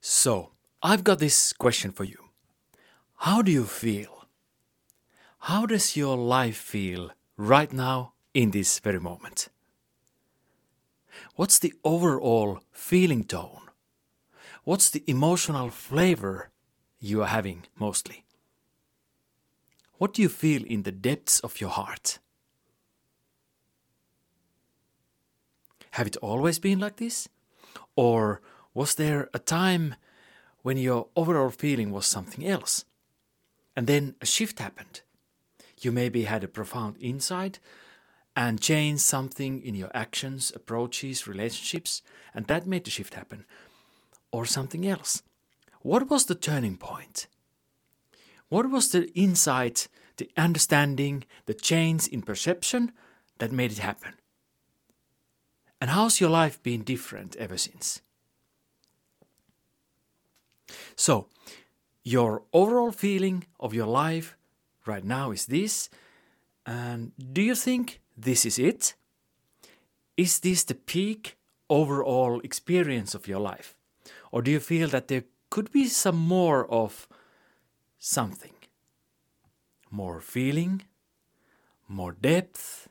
[0.00, 2.30] So, I've got this question for you.
[3.16, 4.26] How do you feel?
[5.40, 9.48] How does your life feel right now in this very moment?
[11.34, 13.70] What's the overall feeling tone?
[14.64, 16.50] What's the emotional flavor
[17.00, 18.24] you are having mostly?
[19.98, 22.18] What do you feel in the depths of your heart?
[25.92, 27.28] Have it always been like this?
[27.96, 28.40] Or
[28.78, 29.96] was there a time
[30.62, 32.84] when your overall feeling was something else?
[33.74, 35.00] And then a shift happened.
[35.80, 37.58] You maybe had a profound insight
[38.36, 42.02] and changed something in your actions, approaches, relationships,
[42.32, 43.44] and that made the shift happen.
[44.30, 45.24] Or something else.
[45.80, 47.26] What was the turning point?
[48.48, 49.88] What was the insight,
[50.18, 52.92] the understanding, the change in perception
[53.38, 54.14] that made it happen?
[55.80, 58.02] And how's your life been different ever since?
[60.96, 61.28] So,
[62.04, 64.36] your overall feeling of your life
[64.86, 65.90] right now is this.
[66.66, 68.94] And do you think this is it?
[70.16, 71.36] Is this the peak
[71.68, 73.74] overall experience of your life?
[74.32, 77.08] Or do you feel that there could be some more of
[77.98, 78.52] something?
[79.90, 80.82] More feeling,
[81.88, 82.88] more depth,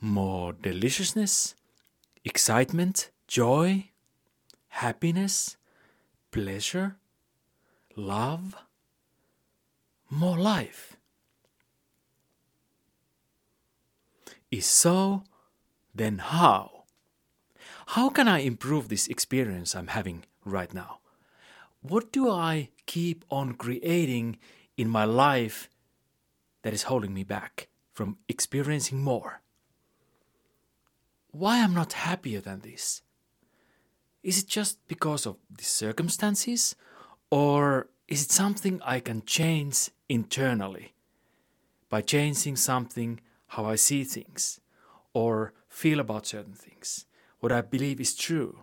[0.00, 1.54] more deliciousness,
[2.24, 3.90] excitement, joy,
[4.68, 5.56] happiness,
[6.32, 6.96] pleasure,
[7.94, 8.56] love,
[10.10, 10.96] more life.
[14.50, 15.22] Is so,
[15.94, 16.84] then how?
[17.88, 20.98] How can I improve this experience I'm having right now?
[21.82, 24.38] What do I keep on creating
[24.76, 25.68] in my life
[26.62, 29.42] that is holding me back from experiencing more?
[31.30, 33.02] Why I'm not happier than this?
[34.22, 36.76] Is it just because of the circumstances?
[37.30, 40.94] Or is it something I can change internally
[41.88, 44.60] by changing something how I see things
[45.12, 47.06] or feel about certain things,
[47.40, 48.60] what I believe is true?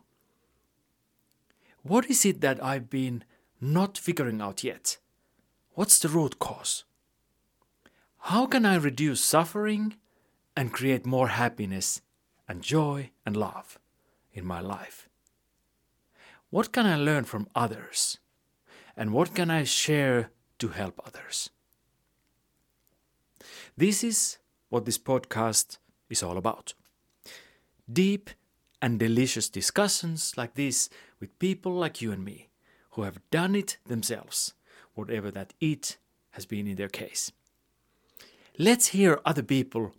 [1.83, 3.23] What is it that I've been
[3.59, 4.97] not figuring out yet?
[5.73, 6.83] What's the root cause?
[8.19, 9.95] How can I reduce suffering
[10.55, 12.01] and create more happiness
[12.47, 13.79] and joy and love
[14.33, 15.08] in my life?
[16.49, 18.17] What can I learn from others?
[18.97, 21.51] And what can I share to help others?
[23.77, 24.39] This is
[24.69, 25.77] what this podcast
[26.09, 26.73] is all about.
[27.91, 28.31] Deep
[28.81, 30.89] and delicious discussions like this
[31.19, 32.49] with people like you and me
[32.91, 34.53] who have done it themselves,
[34.95, 35.97] whatever that it
[36.31, 37.31] has been in their case.
[38.57, 39.93] Let's hear other people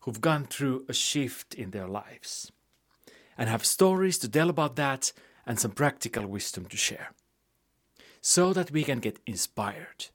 [0.00, 2.52] who've gone through a shift in their lives
[3.36, 5.12] and have stories to tell about that
[5.46, 7.12] and some practical wisdom to share.
[8.20, 10.06] So that we can get inspired,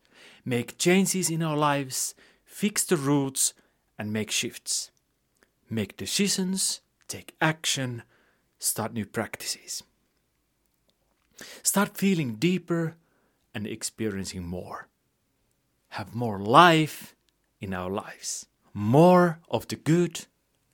[0.43, 3.53] make changes in our lives, fix the roots,
[3.97, 4.91] and make shifts.
[5.69, 8.03] Make decisions, take action,
[8.59, 9.83] start new practices.
[11.63, 12.95] Start feeling deeper
[13.53, 14.87] and experiencing more.
[15.89, 17.15] Have more life
[17.59, 18.47] in our lives.
[18.73, 20.25] More of the good,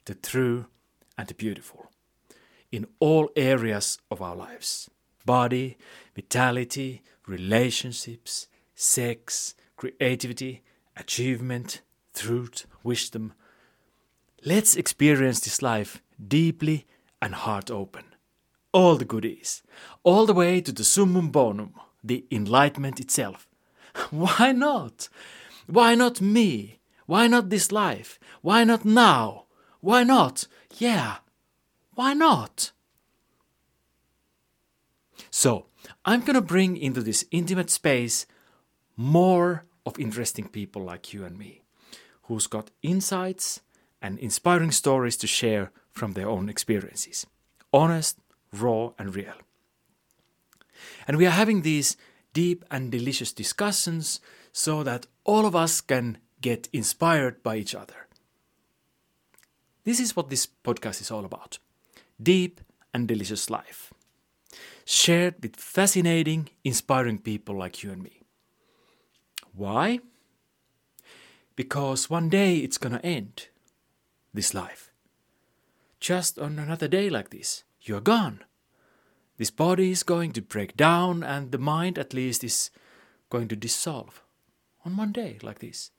[0.05, 0.65] the true,
[1.17, 1.91] and the beautiful
[2.71, 4.89] in all areas of our lives
[5.25, 5.77] body,
[6.15, 10.63] vitality, relationships, sex, creativity,
[10.95, 11.81] achievement,
[12.13, 13.33] truth, wisdom.
[14.45, 16.85] Let's experience this life deeply
[17.21, 18.05] and heart open.
[18.71, 19.63] All the goodies,
[20.03, 21.73] all the way to the summum bonum,
[22.03, 23.47] the enlightenment itself.
[24.11, 25.09] Why not?
[25.67, 26.79] Why not me?
[27.05, 28.19] Why not this life?
[28.41, 29.45] Why not now?
[29.81, 30.47] Why not?
[30.77, 31.17] Yeah,
[31.97, 32.71] why not?
[35.31, 35.65] So,
[36.05, 38.27] I'm gonna bring into this intimate space
[38.95, 41.63] more of interesting people like you and me,
[42.23, 43.61] who's got insights
[43.99, 47.25] and inspiring stories to share from their own experiences.
[47.73, 48.19] Honest,
[48.53, 49.39] raw, and real.
[51.07, 51.97] And we are having these
[52.31, 54.19] deep and delicious discussions
[54.51, 58.05] so that all of us can get inspired by each other.
[59.83, 61.57] This is what this podcast is all about
[62.21, 62.61] deep
[62.93, 63.93] and delicious life,
[64.85, 68.23] shared with fascinating, inspiring people like you and me.
[69.53, 69.99] Why?
[71.55, 73.47] Because one day it's gonna end,
[74.33, 74.91] this life.
[75.99, 78.43] Just on another day like this, you're gone.
[79.37, 82.71] This body is going to break down, and the mind, at least, is
[83.29, 84.23] going to dissolve
[84.85, 85.91] on one day like this.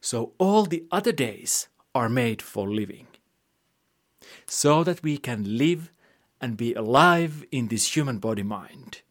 [0.00, 3.06] So all the other days are made for living
[4.46, 5.92] so that we can live
[6.40, 9.02] and be alive in this human body mind.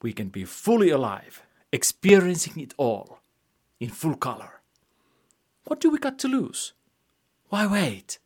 [0.00, 3.20] We can be fully alive, experiencing it all
[3.78, 4.60] in full color.
[5.64, 6.72] What do we got to lose?
[7.48, 8.18] Why wait?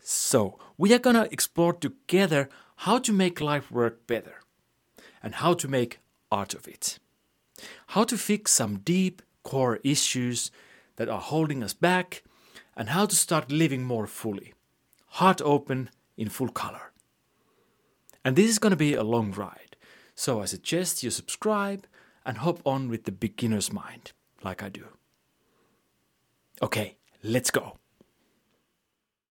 [0.00, 4.40] So, we are gonna explore together how to make life work better
[5.22, 5.98] and how to make
[6.30, 6.98] art of it.
[7.88, 10.50] How to fix some deep core issues
[10.96, 12.22] that are holding us back
[12.76, 14.54] and how to start living more fully,
[15.06, 16.92] heart open in full color.
[18.24, 19.76] And this is going to be a long ride,
[20.14, 21.86] so I suggest you subscribe
[22.24, 24.12] and hop on with the beginner's mind,
[24.42, 24.86] like I do.
[26.60, 27.78] Okay, let's go.